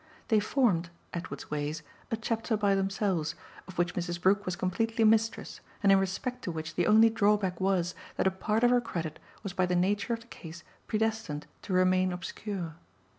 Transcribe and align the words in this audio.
They 0.29 0.39
formed, 0.39 0.89
Edward's 1.13 1.51
ways, 1.51 1.83
a 2.09 2.17
chapter 2.17 2.57
by 2.57 2.73
themselves, 2.73 3.35
of 3.67 3.77
which 3.77 3.93
Mrs. 3.93 4.19
Brook 4.19 4.47
was 4.47 4.55
completely 4.55 5.03
mistress 5.03 5.59
and 5.83 5.91
in 5.91 5.99
respect 5.99 6.43
to 6.45 6.51
which 6.51 6.73
the 6.73 6.87
only 6.87 7.11
drawback 7.11 7.61
was 7.61 7.93
that 8.15 8.25
a 8.25 8.31
part 8.31 8.63
of 8.63 8.71
her 8.71 8.81
credit 8.81 9.19
was 9.43 9.53
by 9.53 9.67
the 9.67 9.75
nature 9.75 10.13
of 10.13 10.21
the 10.21 10.25
case 10.25 10.63
predestined 10.87 11.45
to 11.61 11.73
remain 11.73 12.11
obscure. 12.11 12.77